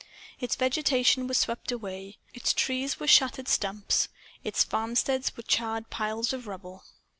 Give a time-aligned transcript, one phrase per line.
[0.39, 2.17] Its vegetation was swept away.
[2.33, 4.07] Its trees were shattered stumps.
[4.43, 6.83] Its farmsteads were charred piles of rubble.